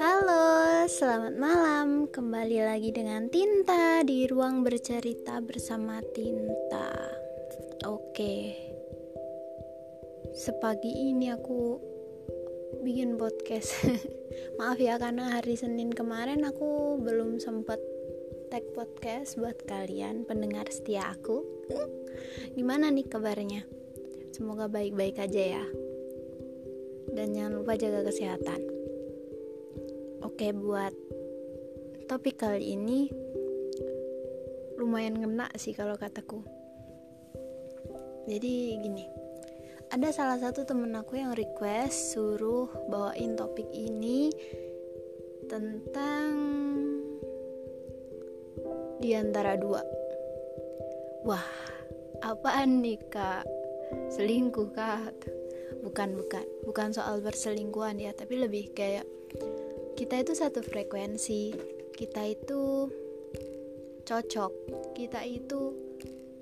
[0.00, 2.08] Halo, selamat malam.
[2.08, 6.96] Kembali lagi dengan Tinta di ruang bercerita bersama Tinta.
[7.84, 8.56] Oke.
[10.32, 11.76] Sepagi ini aku
[12.80, 13.84] bikin podcast.
[14.56, 17.84] Maaf ya karena hari Senin kemarin aku belum sempat
[18.48, 21.44] tag podcast buat kalian pendengar setia aku.
[22.56, 23.83] Gimana nih kabarnya?
[24.34, 25.64] Semoga baik-baik aja ya.
[27.14, 28.66] Dan jangan lupa jaga kesehatan.
[30.26, 30.90] Oke, buat
[32.10, 33.14] topik kali ini
[34.74, 36.42] lumayan ngena sih kalau kataku.
[38.26, 39.06] Jadi gini,
[39.94, 44.34] ada salah satu temen aku yang request suruh bawain topik ini
[45.46, 46.34] tentang
[48.98, 49.78] di antara dua.
[51.22, 51.46] Wah,
[52.18, 53.63] apaan nih kak?
[54.12, 55.14] Selingkuh kak?
[55.84, 59.04] Bukan, bukan, bukan soal berselingkuhan ya, tapi lebih kayak
[59.94, 61.54] kita itu satu frekuensi.
[61.94, 62.90] Kita itu
[64.02, 64.52] cocok.
[64.96, 65.74] Kita itu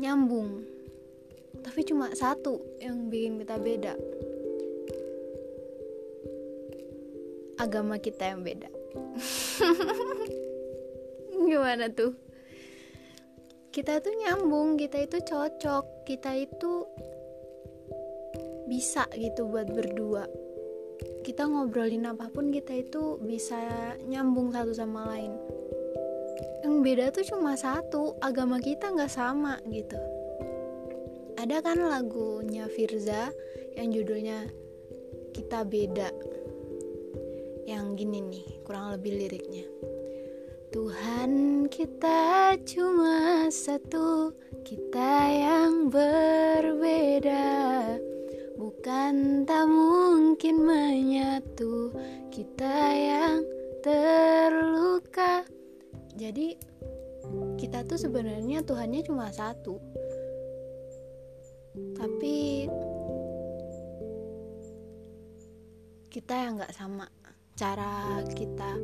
[0.00, 0.64] nyambung.
[1.60, 3.94] Tapi cuma satu yang bikin kita beda.
[7.60, 8.68] Agama kita yang beda.
[11.50, 12.16] Gimana tuh?
[13.74, 16.86] Kita tuh nyambung kita itu cocok kita itu
[18.64, 20.24] bisa gitu buat berdua.
[21.24, 23.58] Kita ngobrolin apa pun kita itu bisa
[24.04, 25.32] nyambung satu sama lain.
[26.64, 29.96] Yang beda tuh cuma satu agama kita nggak sama gitu.
[31.40, 33.32] Ada kan lagunya Firza
[33.76, 34.48] yang judulnya
[35.36, 36.08] kita beda.
[37.64, 39.64] Yang gini nih kurang lebih liriknya.
[40.72, 44.34] Tuhan kita cuma satu
[44.66, 47.54] kita yang berbeda
[48.84, 51.88] Bukan tak mungkin menyatu
[52.28, 53.40] kita yang
[53.80, 55.40] terluka.
[56.12, 56.52] Jadi
[57.56, 59.80] kita tuh sebenarnya Tuhannya cuma satu.
[61.96, 62.68] Tapi
[66.12, 67.08] kita yang nggak sama
[67.56, 68.76] cara kita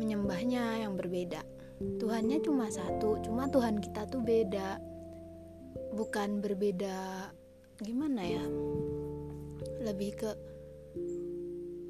[0.00, 1.44] menyembahnya yang berbeda.
[2.00, 4.80] Tuhannya cuma satu, cuma Tuhan kita tuh beda.
[5.92, 7.28] Bukan berbeda
[7.82, 8.44] gimana ya?
[9.82, 10.30] Lebih ke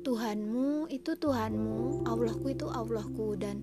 [0.02, 3.62] Tuhanmu itu Tuhanmu Allahku itu Allahku dan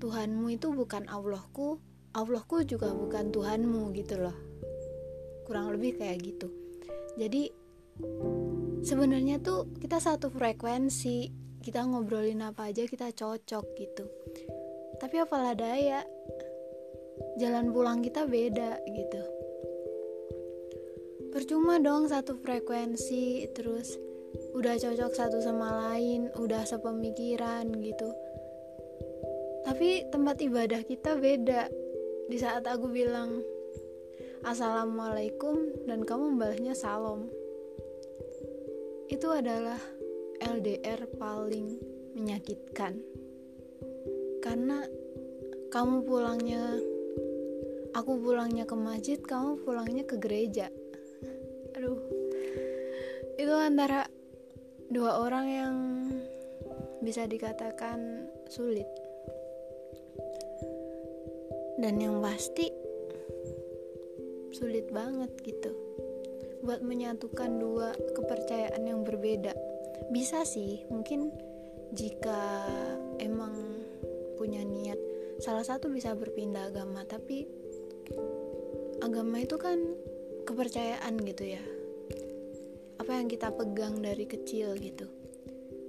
[0.00, 1.76] Tuhanmu itu bukan Allahku
[2.16, 4.36] Allahku juga bukan Tuhanmu gitu loh.
[5.44, 6.48] Kurang lebih kayak gitu.
[7.20, 7.52] Jadi
[8.80, 11.28] sebenarnya tuh kita satu frekuensi
[11.60, 14.04] kita ngobrolin apa aja kita cocok gitu.
[14.96, 16.00] Tapi apalah daya
[17.36, 19.35] jalan pulang kita beda gitu
[21.36, 24.00] percuma dong satu frekuensi terus
[24.56, 28.08] udah cocok satu sama lain udah sepemikiran gitu.
[29.68, 31.68] Tapi tempat ibadah kita beda.
[32.32, 33.44] Di saat aku bilang
[34.48, 37.28] assalamualaikum dan kamu membalasnya salam.
[39.12, 39.76] Itu adalah
[40.40, 41.76] LDR paling
[42.16, 42.96] menyakitkan.
[44.40, 44.88] Karena
[45.68, 46.80] kamu pulangnya
[47.92, 50.72] aku pulangnya ke masjid kamu pulangnya ke gereja
[51.86, 52.02] aduh.
[53.38, 54.10] Itu antara
[54.90, 55.76] dua orang yang
[56.98, 58.90] bisa dikatakan sulit.
[61.78, 62.66] Dan yang pasti
[64.50, 65.70] sulit banget gitu.
[66.66, 69.54] Buat menyatukan dua kepercayaan yang berbeda.
[70.10, 71.30] Bisa sih mungkin
[71.94, 72.66] jika
[73.22, 73.54] emang
[74.34, 74.98] punya niat
[75.38, 77.46] salah satu bisa berpindah agama tapi
[79.04, 79.78] agama itu kan
[80.48, 81.62] kepercayaan gitu ya
[83.06, 85.06] apa yang kita pegang dari kecil gitu.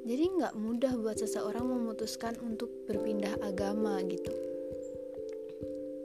[0.06, 4.30] Jadi nggak mudah buat seseorang memutuskan untuk berpindah agama gitu.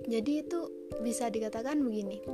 [0.09, 0.73] Jadi itu
[1.05, 2.25] bisa dikatakan begini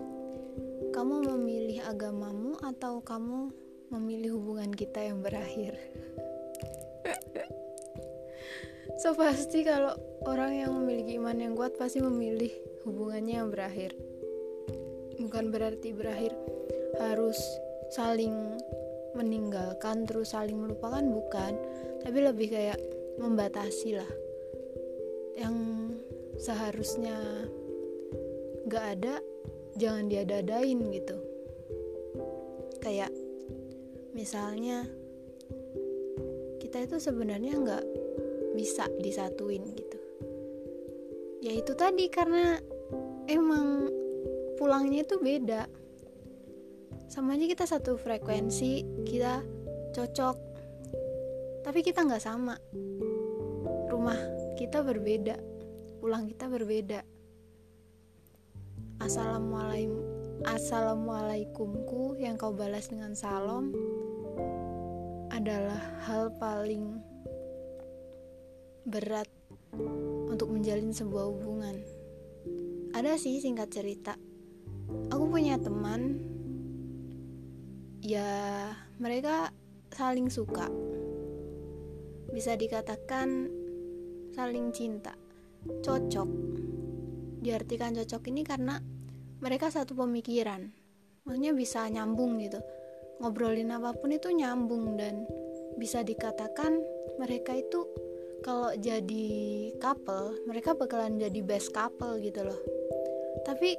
[0.95, 3.51] kamu memilih agamamu atau kamu
[3.91, 5.75] memilih hubungan kita yang berakhir?
[9.03, 9.95] So pasti kalau
[10.27, 12.51] orang yang memiliki iman yang kuat pasti memilih
[12.87, 13.95] hubungannya yang berakhir.
[15.19, 16.35] Bukan berarti berakhir
[16.99, 17.39] harus
[17.89, 18.37] saling
[19.17, 21.55] meninggalkan terus saling melupakan bukan.
[22.05, 22.81] Tapi lebih kayak
[23.17, 24.13] membatasi lah.
[25.39, 25.57] Yang
[26.39, 27.17] seharusnya
[28.69, 29.15] gak ada
[29.79, 31.17] jangan diadadain gitu.
[32.83, 33.11] Kayak
[34.15, 34.87] misalnya
[36.59, 37.85] kita itu sebenarnya nggak
[38.59, 39.99] bisa disatuin gitu.
[41.39, 42.59] Ya itu tadi karena
[43.31, 43.89] emang
[44.59, 45.71] pulangnya itu beda
[47.09, 49.41] sama aja kita satu frekuensi kita
[49.97, 50.37] cocok.
[51.65, 52.55] Tapi kita nggak sama.
[53.89, 54.19] Rumah
[54.61, 55.59] kita berbeda
[55.99, 57.01] pulang kita berbeda.
[59.03, 60.07] Assalamualaikum
[60.47, 63.75] assalamualaikumku yang kau balas dengan salam
[65.35, 67.03] adalah hal paling
[68.87, 69.27] berat
[70.31, 71.83] untuk menjalin sebuah hubungan.
[72.95, 74.15] Ada sih singkat cerita.
[75.11, 76.23] Aku punya teman
[78.03, 78.71] ya
[79.03, 79.51] mereka
[79.91, 80.71] saling suka.
[82.31, 83.51] Bisa dikatakan
[84.35, 85.17] saling cinta.
[85.83, 86.31] Cocok.
[87.43, 88.79] Diartikan cocok ini karena
[89.43, 90.71] mereka satu pemikiran.
[91.27, 92.63] Maksudnya bisa nyambung gitu.
[93.19, 95.27] Ngobrolin apa pun itu nyambung dan
[95.79, 96.79] bisa dikatakan
[97.19, 97.83] mereka itu
[98.47, 99.27] kalau jadi
[99.83, 102.61] couple mereka bakalan jadi best couple gitu loh.
[103.43, 103.75] Tapi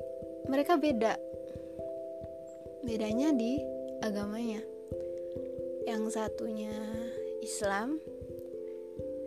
[0.52, 1.16] mereka beda.
[2.84, 4.64] Bedanya di agamanya.
[5.88, 6.74] Yang satunya
[7.44, 8.00] Islam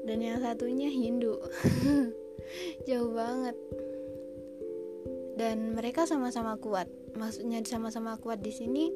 [0.04, 1.38] dan yang satunya Hindu.
[2.88, 3.56] Jauh banget.
[5.38, 6.90] Dan mereka sama-sama kuat.
[7.16, 8.88] Maksudnya sama-sama kuat di sini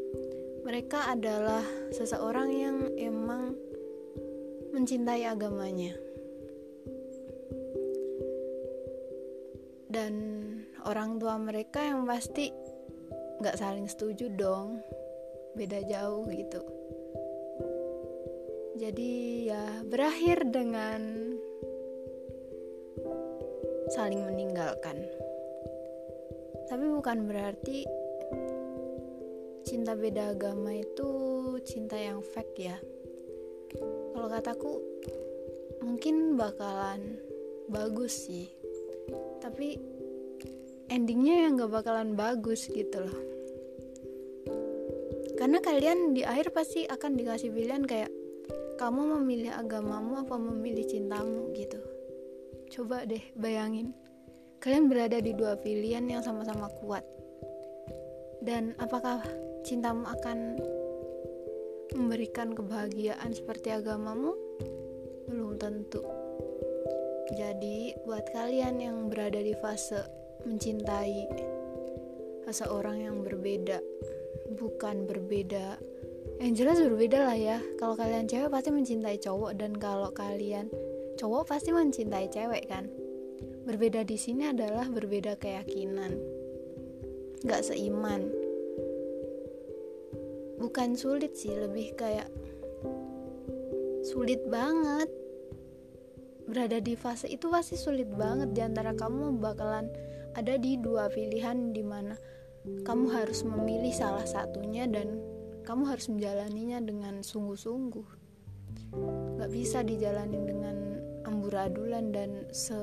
[0.67, 1.63] mereka adalah
[1.95, 3.55] seseorang yang emang
[4.75, 5.95] mencintai agamanya.
[9.87, 10.13] Dan
[10.85, 12.51] orang tua mereka yang pasti
[13.41, 14.81] nggak saling setuju dong
[15.57, 16.61] beda jauh gitu.
[18.77, 21.33] Jadi ya berakhir dengan
[23.89, 25.01] saling meninggalkan.
[26.69, 27.89] Tapi bukan berarti
[29.65, 31.09] cinta beda agama itu
[31.65, 32.77] cinta yang fake ya.
[34.13, 34.85] Kalau kataku
[35.81, 37.17] mungkin bakalan
[37.73, 38.53] bagus sih.
[39.41, 39.81] Tapi
[40.93, 43.36] endingnya yang gak bakalan bagus gitu loh
[45.37, 48.09] karena kalian di akhir pasti akan dikasih pilihan kayak
[48.77, 51.53] kamu memilih agamamu apa memilih cintamu?
[51.57, 51.81] gitu.
[52.73, 53.97] Coba deh bayangin.
[54.61, 57.05] Kalian berada di dua pilihan yang sama-sama kuat.
[58.41, 59.25] Dan apakah
[59.65, 60.61] cintamu akan
[61.97, 64.37] memberikan kebahagiaan seperti agamamu?
[65.29, 66.05] Belum tentu.
[67.33, 70.05] Jadi buat kalian yang berada di fase
[70.47, 71.27] mencintai
[72.47, 73.83] seseorang yang berbeda
[74.57, 75.77] bukan berbeda.
[76.41, 77.59] Yang jelas berbeda lah ya.
[77.77, 80.73] Kalau kalian cewek pasti mencintai cowok dan kalau kalian
[81.21, 82.89] cowok pasti mencintai cewek kan?
[83.69, 86.17] Berbeda di sini adalah berbeda keyakinan.
[87.45, 88.33] Gak seiman.
[90.57, 92.33] Bukan sulit sih lebih kayak
[94.05, 95.13] sulit banget.
[96.47, 98.57] Berada di fase itu pasti sulit banget.
[98.57, 99.91] Di antara kamu bakalan
[100.37, 102.15] ada di dua pilihan di mana
[102.87, 105.19] kamu harus memilih salah satunya dan
[105.67, 108.09] kamu harus menjalaninya dengan sungguh-sungguh.
[109.39, 110.77] Gak bisa dijalani dengan
[111.27, 112.79] amburadulan dan se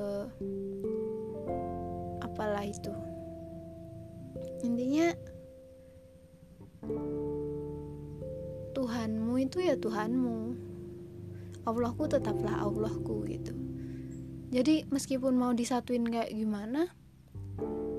[2.20, 2.92] apalah itu.
[4.64, 5.12] Intinya
[8.76, 10.36] Tuhanmu itu ya Tuhanmu.
[11.64, 13.56] Allahku tetaplah Allahku gitu.
[14.52, 16.92] Jadi meskipun mau disatuin kayak gimana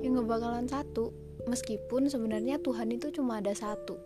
[0.06, 4.00] ya nggak bakalan satu meskipun sebenarnya Tuhan itu cuma ada satu.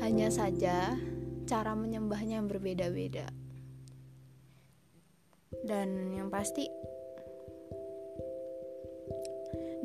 [0.00, 0.96] Hanya saja
[1.44, 3.28] cara menyembahnya yang berbeda-beda.
[5.64, 6.64] Dan yang pasti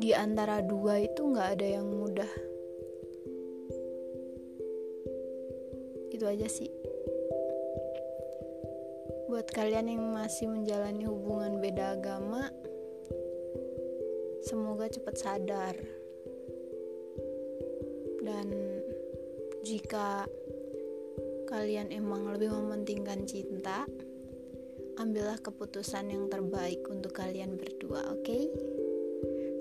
[0.00, 2.32] di antara dua itu nggak ada yang mudah.
[6.08, 6.72] Itu aja sih.
[9.28, 12.52] Buat kalian yang masih menjalani hubungan beda agama
[14.44, 16.03] semoga cepat sadar
[18.24, 18.48] dan
[19.60, 20.24] jika
[21.44, 23.84] kalian emang lebih mementingkan cinta
[24.96, 28.48] ambillah keputusan yang terbaik untuk kalian berdua oke okay?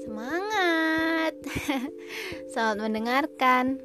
[0.08, 1.36] semangat
[2.56, 3.84] selamat mendengarkan